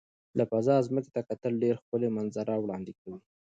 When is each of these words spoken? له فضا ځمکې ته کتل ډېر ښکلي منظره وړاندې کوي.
له 0.37 0.43
فضا 0.51 0.75
ځمکې 0.87 1.11
ته 1.15 1.21
کتل 1.29 1.53
ډېر 1.63 1.75
ښکلي 1.81 2.09
منظره 2.17 2.53
وړاندې 2.59 2.93
کوي. 3.01 3.19